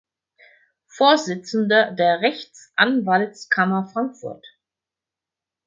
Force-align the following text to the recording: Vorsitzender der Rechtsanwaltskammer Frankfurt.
Vorsitzender 0.87 1.91
der 1.91 2.21
Rechtsanwaltskammer 2.21 3.87
Frankfurt. 3.93 4.43